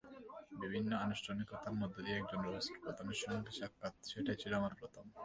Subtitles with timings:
[0.61, 5.05] বিভিন্ন আনুষ্ঠানিকতার মধ্য দিয়ে একজন রাষ্ট্রপ্রধানের সঙ্গে সাক্ষাত্—সেটাই ছিল আমার প্রথম।